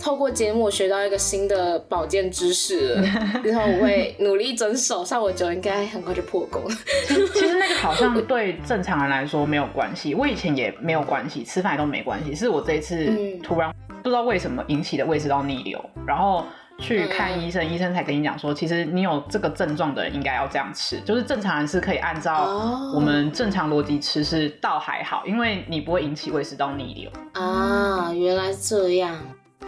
[0.00, 3.02] 透过节目学到一个新的保健知识了，
[3.44, 6.62] 然后我会努力遵守，上我酒应该很快就破功。
[7.06, 12.34] 其实那个好像 对正常人来说没有关系，我以前也没有关系，吃饭都没关系。
[12.34, 13.06] 是我这一次
[13.42, 16.44] 突然不知道为什么引起的胃食道逆流，然后
[16.80, 28.12] 去看医生，医生才跟你讲说，其实你有这个症状的人应该要这样吃，就是正常人是可以按照我们正常逻辑吃，是倒还好，因为你不会引起胃食道逆流啊。
[28.12, 29.16] 原来这样。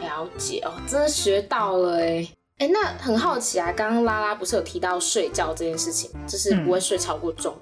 [0.00, 2.28] 了解哦，真的学到了哎
[2.58, 7.54] 哎，那很好奇啊，刚刚拉拉不是有提到睡觉这件事情，就是不会睡超过钟。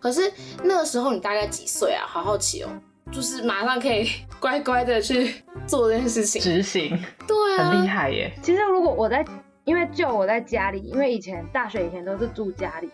[0.00, 0.32] 可是
[0.64, 2.04] 那个时候你大概几岁啊？
[2.06, 2.68] 好好奇哦，
[3.12, 4.08] 就是马上可以
[4.40, 5.34] 乖乖的去
[5.66, 6.88] 做这件事情，执行，
[7.28, 8.32] 对啊，很厉害耶。
[8.42, 9.24] 其实如果我在，
[9.64, 12.90] 因为就我在家里，因为以前大学以前都是住家里。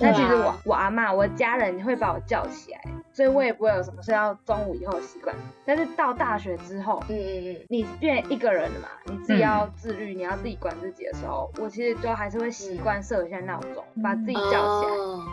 [0.00, 2.80] 那其实我我阿妈我家人会把我叫起来，
[3.12, 5.34] 所以我也不会有什么睡到中午以后的习惯。
[5.64, 14.92] 但是到大学之后，嗯嗯嗯，你变一个人了嘛，你自己要自律，你要自己管自己的时候，我其实都还是会习惯设一下闹钟，把自己叫起来，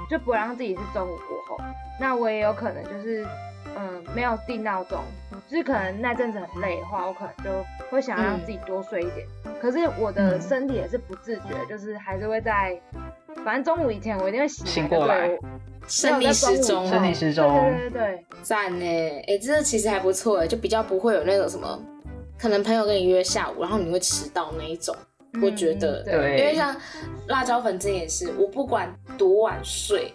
[0.09, 1.63] 就不让自己是中午过后。
[1.99, 3.25] 那我也有可能就是，
[3.75, 4.99] 嗯，没有定闹钟，
[5.49, 9.25] 就是可能那阵子很累的话，我可能就会想让自己多睡一点。
[9.61, 12.79] 可是我的身体也是不自觉，就是还是会在。
[13.45, 15.31] 反正中午以前我一定会醒过来，
[15.87, 18.85] 生理时钟，生理时钟，对对对，赞呢，
[19.25, 21.81] 哎，这其实还不错哎，就比较不会有那种什么，
[22.37, 24.93] 可能朋友跟你约下午，然后你会迟到那一种，
[25.41, 26.75] 我觉得，对，因为像
[27.27, 30.13] 辣椒粉这也是，我不管多晚睡，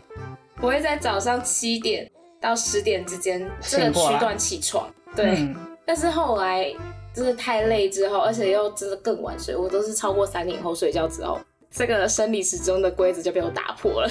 [0.61, 2.09] 我会在早上七点
[2.47, 5.49] 到十点之间这个区段起床，对，
[5.85, 6.73] 但是后来
[7.15, 11.39] 就是太累之后，而且又真的更晚睡，我都是超过三点后睡觉之后。
[11.69, 14.11] 这个生理时钟的规则就被我打破了，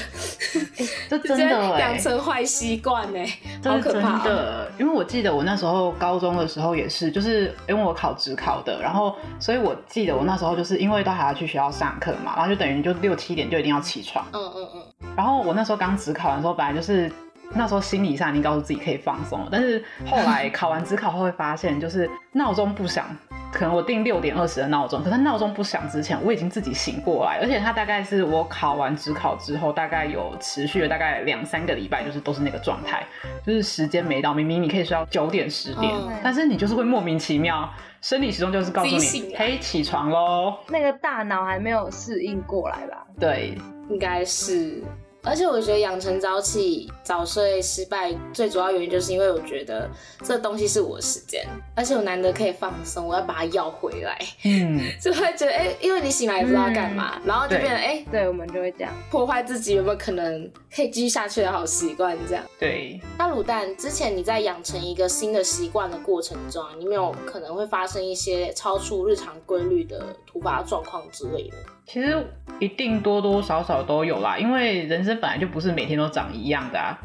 [1.09, 3.19] 这 真的养成坏习惯呢，
[3.63, 4.23] 好可怕。
[4.23, 14.23] 真的，因为我记得我那时候高中的时候也是，就是因为我考职考的，然后所以我记得我那时候就是因为都还要去学校上课嘛，然后就等于就六七点就一定要起床。
[14.33, 14.83] 嗯嗯嗯。
[15.17, 17.11] 然后我那时候刚职考完的时候，本来就是
[17.53, 23.05] 那时候心理上已经告诉自己可以放松了，但是后来考完职考后会发现，就是闹钟不响。
[23.53, 33.05] 可能我定六点二十的闹钟，可是闹钟不响之前，我已经自己醒过来，而且它大概是我考完职考之后，大概有持续了大概两三个礼拜，就是都是那个状态，
[33.45, 37.69] 就是时间没到，明明你可以睡到九点十点，但是你就是会莫名其妙，
[38.01, 40.57] 生理时钟就是告诉你，嘿，起床喽。
[40.67, 43.07] 那个大脑还没有适应过来吧？
[43.17, 43.57] 对，
[43.89, 44.83] 应该是。
[45.25, 49.89] 而且我觉得养成早起早睡失败最主要原因就是因为我觉得
[50.23, 62.43] 这东西是我的时间，而且我难得可以放松，我要把它要回来，嗯，就会觉得哎，因为你醒来也不知道干嘛，然后就变成哎，对，我们就会这样破坏自己有没有可能可以继续下去的好习惯，这样。
[62.59, 62.99] 对。
[63.17, 71.57] 那卤蛋之前你在养成一个新的习惯的过程中，你没有可能会发生一些超出日常规律的突发状况之类的？
[71.85, 72.25] 其实
[72.59, 76.99] 一定多多少少都有啦，因为人生本来就不是每天都长一样的啊，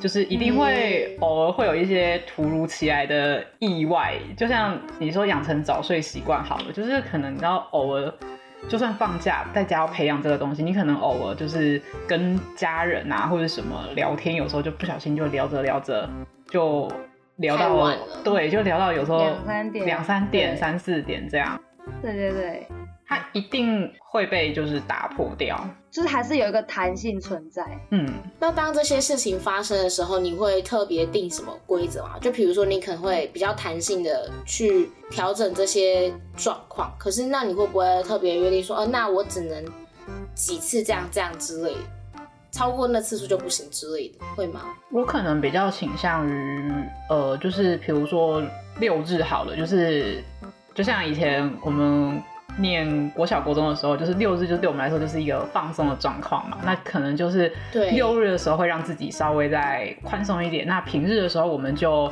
[0.00, 4.14] 就是一定会偶尔会有一些突如其来的意外。
[4.36, 8.12] 就像你说养成早睡习惯好了，就是可能你要偶尔，
[8.68, 16.10] 就算放假在家要培养这个东西，你可能偶尔就是跟家人啊或者什么聊天，有时候就不小心就聊着聊着
[16.50, 16.90] 就
[17.36, 17.94] 聊到
[18.24, 21.60] 对，就聊到有时候两三点、两三点、三四点这样。
[22.02, 22.66] 对对对。
[23.06, 27.62] 它一定会被就是打破掉，就是还是有一个弹性存在。
[27.90, 32.18] 嗯，那当这些事情发生的时候，你会特别定什么规则吗？
[32.18, 36.94] 就比如说，你可能会比较弹性的去调整这些状况。
[36.98, 39.62] 可是，那你会不会特别约定说，呃，那我只能
[40.34, 44.62] 几次这样这样之类的，超过那次数就不行之类的，会吗？
[44.90, 46.72] 我可能比较倾向于，
[47.10, 48.42] 呃，就是比如说
[48.80, 50.24] 六日好了，就是
[50.74, 52.22] 就像以前我们。
[52.58, 56.58] 念国小国中的时候，就是六日，就对我们来说就是一个放松的状况嘛。
[56.64, 60.66] 那可能就是六日的时候会让自己稍微再宽松一点。
[60.66, 62.10] 那平日的时候，我们就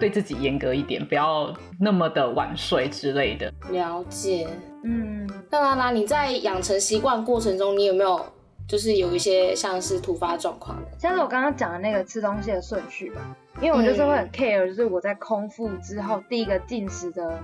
[0.00, 3.52] 对自己严格一点，不要那么的晚睡之类的。
[3.70, 4.48] 了解，
[4.82, 5.28] 嗯。
[5.50, 8.20] 那拉拉，你在养成习惯过程中，你有没有
[8.66, 10.98] 就是有一些像是突发状况的？
[10.98, 13.20] 像是我刚刚讲的那个吃东西的顺序吧，
[13.60, 17.38] 因为我就是会很 care，就是我在空腹之后第一个进食的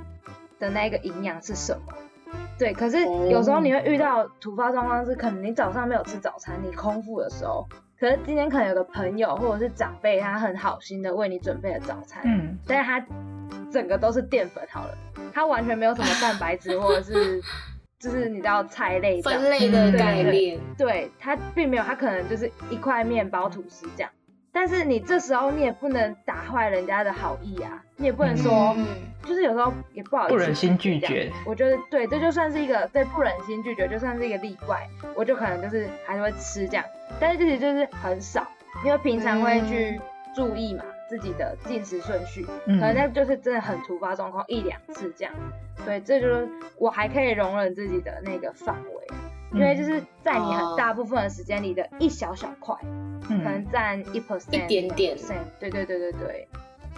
[0.59, 1.93] 的那个营养是什么。
[2.61, 2.99] 对，可是
[3.31, 7.67] 有时候你会遇到突发状况，是可能你早上没有吃早餐，你空腹的时候，
[7.99, 13.07] 可是今天可能有个朋友或者是长辈，他很好心的为你准备了早餐，嗯，但是他
[13.73, 14.95] 整个都是淀粉好了，
[15.33, 17.41] 他完全没有什么蛋白质或者是
[17.99, 24.11] 就是你知道菜类分类的概念，对他并没有，他可能就是一块面包吐司这样。
[24.53, 28.77] 但是你这时候你也不能打坏人家的好意啊，你也不能说，
[29.25, 31.31] 就是有时候也不好意思，不忍心拒绝。
[31.47, 36.85] 我觉得对，这就算是一个对不忍心拒绝，就算是一个例外，我就可能就是还是会吃这样，
[37.21, 38.47] 但是其实就是很少，
[38.85, 40.01] 因为平常会去
[40.35, 45.33] 注意嘛自己的进食顺序，可能那就是真的很突发状况一两次这样，
[45.85, 49.07] 所以这就是我还可以容忍自己的那个范围。
[49.53, 52.75] 因为就是在你很大部分的时间里的一小小块，
[53.27, 55.17] 可能占一 percent，一点点。
[55.59, 56.49] 对对对对对，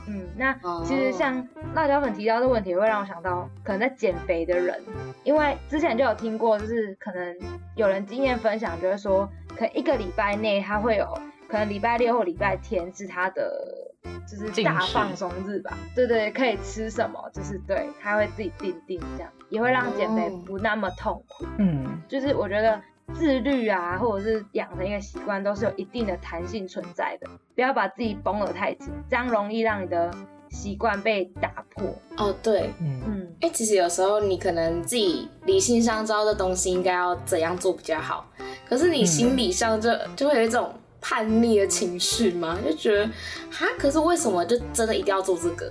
[0.07, 0.53] 嗯，那
[0.85, 4.81] 其实像辣椒粉提到的问题，会让我想到可能在减肥的人，
[5.25, 7.37] 因为之前就有听过，就是可能
[7.77, 13.91] 有人经验分享，就是说，可能一个礼拜内他会有，可能礼拜六或礼拜天是他的。
[14.27, 21.45] 就是大放松日吧，对对，可以吃什么，就是对，他会自己定定这样，也会让减肥不那么痛苦。
[21.59, 22.81] 嗯，就是我觉得
[23.15, 30.11] 自律啊，或者是养成一个习惯，都是有一定的弹性存在的，不要把自己绷得太紧，这样容易让你的
[30.51, 31.95] 习惯被打破。
[32.17, 38.27] 哦，对，嗯嗯，哎，其实有时候你可能自己理性上知道这东西应该要怎样做比较好，
[38.69, 40.73] 可是你心理上就就会有一种。
[41.05, 42.57] 叛逆的情绪嘛？
[42.65, 43.05] 就觉得
[43.51, 45.69] 哈，可是为什么就真的一定要做这个？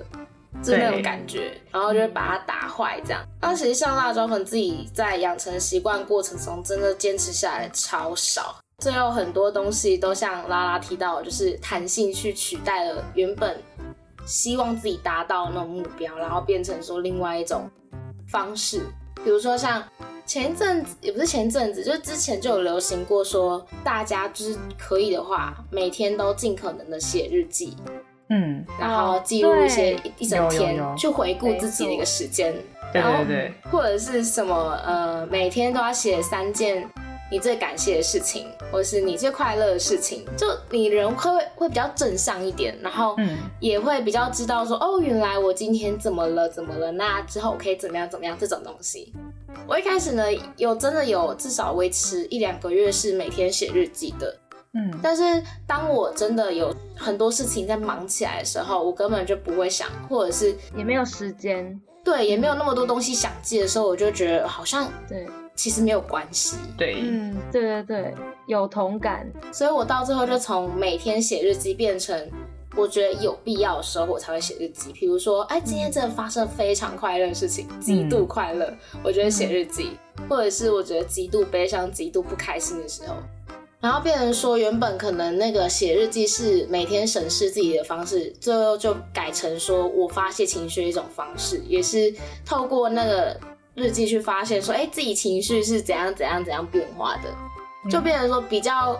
[0.63, 3.23] 就那种感觉，然后就会把它打坏这样。
[3.39, 8.55] 但其实像辣椒粉自己在养成习惯过程中，真的坚持下来超少。
[8.79, 13.61] 最后很多东西都像拉拉提到，就是弹性去取代了原本
[14.25, 17.69] 希望自己达到那种目标，然后变成说另外一种
[18.27, 18.81] 方式，
[19.23, 19.83] 比如说像。
[20.23, 27.75] 前一阵子也不是前阵子，就是之前就有流行过，说大家就是可以的话，每天都尽可能的写日记，
[28.31, 32.55] 嗯，然后记录一些一整天，去回顾自己的一个时间，
[32.93, 36.89] 对对对，或者是什么呃，每天都要写三件
[37.29, 43.17] 你最感谢的事情，或者是你最快乐的事情，就你人会会比较正向一点，然后
[43.59, 49.13] 也会比较知道说，哦，原来我今天怎么了怎么了，那之后我可以怎么样怎么样这种东西。
[49.67, 50.23] 我一开始呢，
[50.55, 54.33] 有真的有至少维持一两个月是每天写日记的，
[54.73, 68.15] 嗯，但是当我真的有很多事情在忙起来的时候，我根本就不会想，或者是也没有时间，对，也没有那么多东西想记的时候，我就觉得好像对，其实没有关系，对，嗯，对对对，
[68.47, 72.29] 有同感，所以我到最后就从每天写日记变成。
[72.77, 74.93] 我觉得有必要的时候，我才会写日记。
[74.93, 79.87] 比如说，哎，今天真的发生非常快乐的事情，极度快乐，我觉得写日记；
[80.29, 83.15] 或者是我觉得极度悲伤、极度不开心的时候，
[83.81, 92.13] 然后变成说，原本可能那个写日记是每天审视自己的方式，最后就改成说我发泄情绪的一种方式，也是
[92.45, 93.35] 透过那个
[93.75, 98.97] 日记去发现说，哎，自己情绪是怎样怎样怎样变化的，就变成说比较。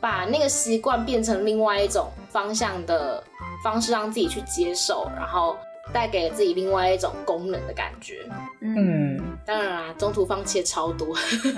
[0.00, 3.20] 把那个习惯变成另外一种方向的
[3.64, 5.56] 方式，让自己去接受，然后
[5.92, 8.24] 带给自己另外一种功能的感觉。
[8.60, 11.08] 嗯，当然啦，中途放弃超多，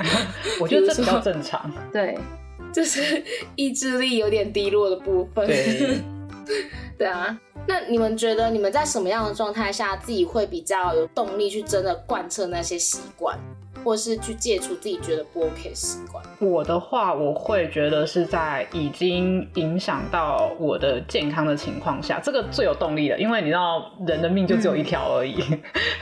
[0.58, 1.70] 我觉得这比较正常。
[1.92, 2.18] 对，
[2.72, 3.22] 就是
[3.56, 5.46] 意志力有点低落的部分。
[5.46, 6.00] 对，
[6.98, 7.38] 对啊。
[7.68, 13.38] 那你们觉得你们在什么样的状态下，自己会比较有动力去真的贯彻那些习惯？
[13.84, 16.24] 或是去戒除自己觉得不 OK 习惯？
[16.38, 25.34] 我的话，我会觉得是在已经影响到我的健康的情况下，这个最有动力的，因为你知道人的命就只有一条而已。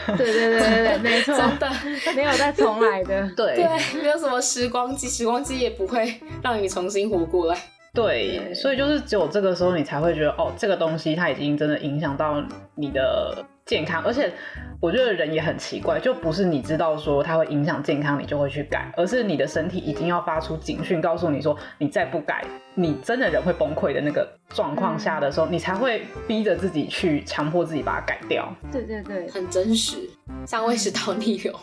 [0.06, 1.70] 对对对对对，没错，真的
[2.14, 3.28] 没有再重来的。
[3.36, 7.58] 对对，没有什么时光机，时光机也不会让你重新活过来。
[7.94, 12.40] 对，所以就是只有这个时候，你才会觉得哦，这个东西它已经真的影响到
[12.76, 14.32] 你的健康，而且
[14.80, 22.42] 我觉得人也很奇怪，就不是你知道说它会影响健康，你就会去改，而是你的身体已经要发出警讯，告诉你说你再不改，
[22.74, 28.50] 你真的人会崩溃的那个状况下的时候，你才会逼着自己去强迫自己把它改掉。
[28.72, 29.98] 对对对，很真实，
[30.46, 31.54] 像胃食道逆流，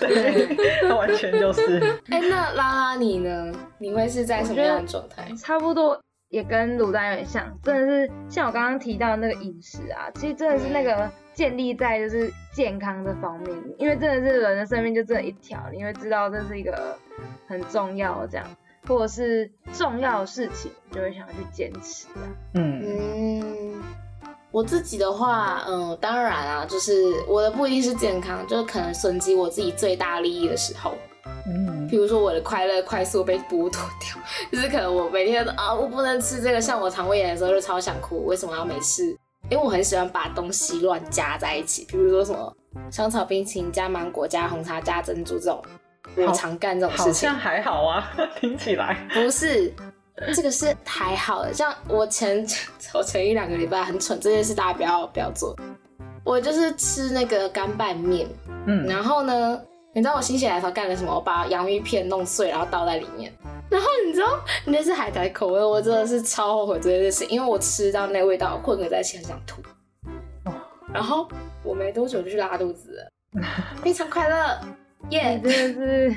[0.00, 1.80] 对，完全就是。
[2.10, 3.52] 哎，那拉拉你呢？
[3.78, 5.24] 你会是在什么样的状态？
[5.36, 6.00] 差不多
[6.34, 16.98] 也跟卤蛋有点像，真的是像我刚刚提到那个饮食啊，其实真的是那个建立在就是健康这方面，因为真的是人的生命就这一条，你会知道这是一个
[17.46, 18.44] 很重要这样，
[18.88, 22.26] 或者是重要的事情，就会想要去坚持啊。
[22.54, 23.82] 嗯嗯，
[24.50, 30.94] 我自己的话，嗯，当然啊，就是我的不一定是健康，就是可能损及我自己最大利益的时候。
[31.46, 34.16] 嗯，比如说我的快乐快速被剥夺掉，
[34.50, 39.04] 就是可能我每天啊，我不能吃这个，像我肠胃炎的时候就超想哭，为什么要没吃？
[39.50, 42.50] 因为我很喜欢把东西乱加在一起，比如说什么
[42.90, 45.62] 香草冰淇淋加芒果加红茶加珍珠这种，
[46.16, 47.28] 我常干这种事情。
[47.28, 49.70] 好像还好啊， 听起来不是，
[50.34, 51.52] 这个是还好的。
[51.52, 52.42] 像我前
[52.94, 55.54] 我前一两个礼拜很蠢，这件事大家不要不要做。
[56.24, 58.26] 我就是吃那个干拌面，
[58.66, 59.60] 嗯，然后呢？
[59.94, 61.14] 你知道我心血来潮干了什么？
[61.14, 63.32] 我把洋芋片弄碎，然后倒在里面。
[63.70, 69.62] 然后你知道那是海苔口味，我真的是超后悔这件事，因为我吃到那味道混合在一起很想吐。
[70.92, 71.28] 然后
[71.62, 73.06] 我没多久就去拉肚子，
[73.82, 74.60] 非常快乐，
[75.10, 75.40] 耶！
[75.42, 76.14] 真的是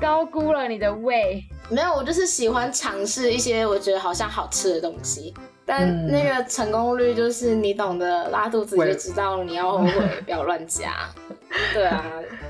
[0.00, 1.42] 高估了你的胃。
[1.70, 5.32] 没有，我就是喜欢尝试一些我觉得好像好吃的东西。
[5.64, 11.08] 但那个成功率就是你懂得，拉肚子就知道你要后悔，不要乱加。
[11.72, 12.04] 对啊，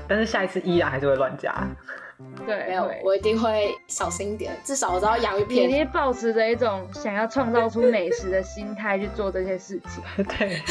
[0.07, 1.53] 但是下一次依然还是会乱加。
[2.45, 4.55] 对，没有，我一定会小心一点。
[4.63, 5.69] 至少我知道洋芋片。
[5.69, 10.03] 你是保持着一种想要创造出美食的心态去做这些事情。
[10.25, 10.61] 对，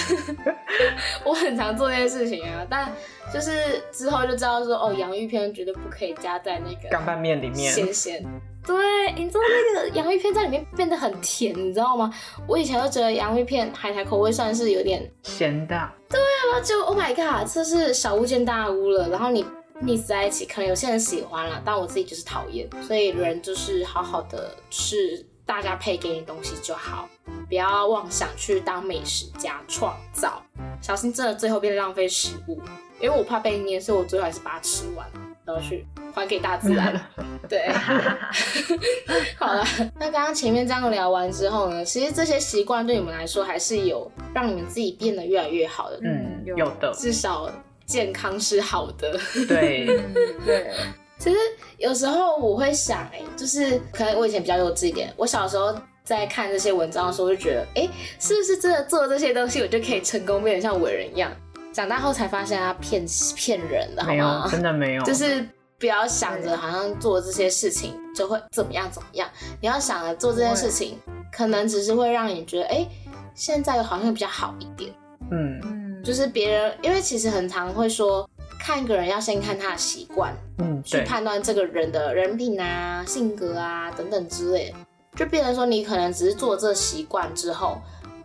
[1.25, 2.91] 我很常做这些事情啊，但
[3.33, 8.25] 就是之后就知道说，哦，洋芋片绝对不可以加在那个干拌面里面，咸咸。
[8.65, 9.41] 对，你知道
[9.75, 12.13] 那个洋芋片在里面变得很甜，你知道吗？
[12.47, 15.91] 我以前都觉得洋芋片海苔口味算是有点咸的。
[16.09, 19.09] 对啊，就 Oh my God，这是小巫见大巫了。
[19.09, 19.45] 然后你
[19.83, 22.69] mix 在一起，可能有些人喜欢了，但我自己就是讨厌。
[22.87, 27.09] 所以人就是好好的吃大家配给你东西就好，
[27.49, 30.41] 不要妄想去当美食家创造，
[30.81, 32.61] 小心真的最后变浪费食物。
[33.01, 35.05] 因为我怕被捏，所以我最后还是把它吃完，
[35.45, 36.95] 然后去还给大自然。
[37.49, 37.69] 对，
[39.37, 39.65] 好了，
[39.99, 45.99] 那刚刚前面这样聊完之后呢，其实这些习惯对你们来说还是有让你们自己变得越来越好的。
[46.03, 47.51] 嗯，有的，至少
[47.85, 49.19] 健康是好的。
[49.49, 49.87] 对
[50.47, 50.71] 对，
[51.19, 51.37] 其实
[51.79, 55.75] 有时候我会想，哎，就是可能我以前比较幼稚一点，我小时候
[56.05, 57.89] 在看这些文章的时候，就觉得，哎，
[58.19, 61.31] 是不是真的做这些东西，我就可以成功变得像伟人一样？
[61.73, 63.05] 长大后才发现他骗
[63.35, 65.47] 骗人的，没有，真的没有， 就是
[65.79, 69.29] 不要想着好像做这些事情就会怎么样怎么样，
[69.61, 70.99] 你要想着做这件事情，
[71.33, 72.87] 可能只是会让你觉得，哎，
[73.35, 74.93] 现在好像比较好一点，
[75.31, 75.61] 嗯。
[75.65, 84.75] 嗯，就是别人，因为其实很常会说，看一个人要先看他的习惯，嗯，去判断这个人的人品啊、性格啊等等之类，
[85.17, 87.81] 就变成说你可能只是做这习惯之后。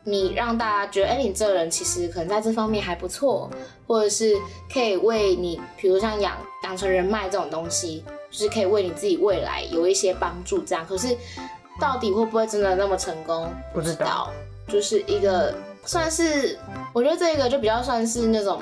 [0.09, 3.51] 你让大家觉得，哎，你这个人其实可能在这方面还不错，
[3.85, 4.37] 或者是
[4.71, 10.59] 可以为你，比如像养养成人脉这种东西，就是可以为你自己未来有一些帮助。
[10.59, 11.13] 这样，可是
[11.77, 13.51] 到底会不会真的那么成功？
[13.73, 14.31] 不知道，
[14.69, 15.53] 就是一个
[15.83, 16.57] 算是，
[16.93, 18.61] 我觉得这个就比较算是那种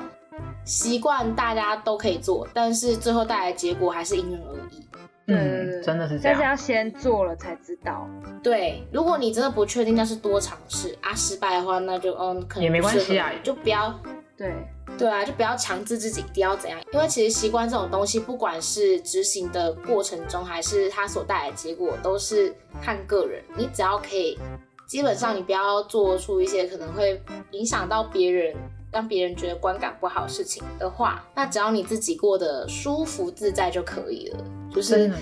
[0.64, 4.84] 习惯，大家都可以做，但是最后带来结果还是因人而异。
[5.28, 6.32] 嗯，真的是这样。
[6.32, 8.08] 但是要先做了才知道。
[8.42, 11.12] 对，如果你真的不确定，那是多尝试啊。
[11.14, 13.92] 失败的话，那就嗯，可能也没关系啊，就不要。
[14.36, 14.54] 对
[14.98, 23.42] 对啊，就不要强制自己一定要怎样，因为其实习惯这种东西，不管是执行的过程中，还是它所带来的结果，都是看个人。
[23.56, 24.38] 你只要可以，
[24.86, 27.20] 基本上你不要做出一些可能会
[27.52, 28.54] 影响到别人。
[28.96, 34.38] 让别人觉得观感不好事情的话，那只要你自己过得舒服自在就可以了，
[34.74, 35.12] 就是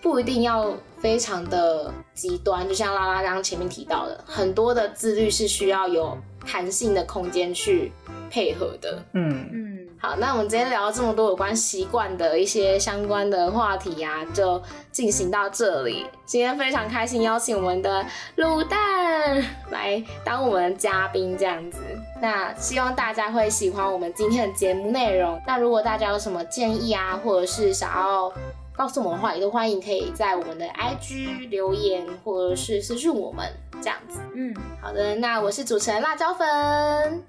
[0.00, 2.66] 不一定要非常的极端。
[2.66, 6.16] 就像拉拉刚刚前面提到的，很多的自律是需要有
[6.46, 7.92] 弹性的空间去
[8.30, 9.04] 配合的。
[9.12, 16.06] 嗯嗯，好，那我们今天聊了这么多有关习惯的一些相关的话题啊，就进行到这里。
[16.24, 18.02] 今天非常开心邀请我们的
[18.38, 21.80] 卤蛋来当我们的嘉宾，这样子。
[22.18, 25.38] 那希望大家会喜欢我们今天的节目内容。
[25.46, 28.32] 那如果大家有什么建议啊，或者是想要
[28.72, 33.46] 告诉我们的话，也都欢迎可以在我们的 IG 留言，或者是私信我们
[33.82, 34.18] 这样子。
[34.34, 35.14] 嗯，好的。
[35.16, 37.22] 那我是主持人辣椒粉，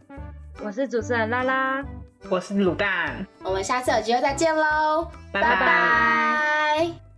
[0.63, 1.84] 我是主持人拉拉，
[2.30, 3.26] 我是卤蛋。
[3.43, 7.11] 我们下次有机会再见喽拜拜。